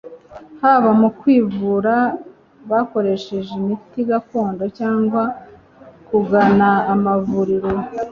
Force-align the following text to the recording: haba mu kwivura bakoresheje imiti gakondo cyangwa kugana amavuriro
haba 0.61 0.89
mu 0.99 1.09
kwivura 1.19 1.93
bakoresheje 2.69 3.51
imiti 3.61 3.99
gakondo 4.09 4.63
cyangwa 4.77 5.21
kugana 6.07 6.69
amavuriro 6.93 7.71